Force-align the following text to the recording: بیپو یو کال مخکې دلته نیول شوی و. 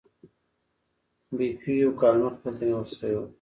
بیپو 1.35 1.71
یو 1.81 1.91
کال 1.99 2.15
مخکې 2.23 2.39
دلته 2.43 2.63
نیول 2.69 2.85
شوی 2.95 3.13
و. 3.17 3.21